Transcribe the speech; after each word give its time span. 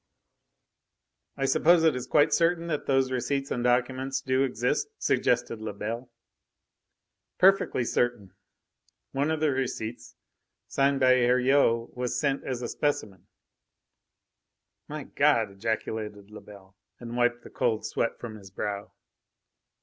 "I 1.37 1.45
suppose 1.45 1.83
it 1.83 1.95
is 1.95 2.07
quite 2.07 2.33
certain 2.33 2.65
that 2.69 2.87
those 2.87 3.11
receipts 3.11 3.51
and 3.51 3.63
documents 3.63 4.19
do 4.19 4.41
exist?" 4.41 4.87
suggested 4.97 5.61
Lebel. 5.61 6.09
"Perfectly 7.37 7.83
certain. 7.83 8.33
One 9.11 9.29
of 9.29 9.41
the 9.41 9.51
receipts, 9.51 10.15
signed 10.67 10.99
by 11.01 11.11
Heriot, 11.17 11.95
was 11.95 12.19
sent 12.19 12.43
as 12.43 12.63
a 12.63 12.67
specimen." 12.67 13.27
"My 14.87 15.03
God!" 15.03 15.51
ejaculated 15.51 16.31
Lebel, 16.31 16.75
and 16.99 17.15
wiped 17.15 17.43
the 17.43 17.51
cold 17.51 17.85
sweat 17.85 18.17
from 18.17 18.37
his 18.37 18.49
brow. 18.49 18.93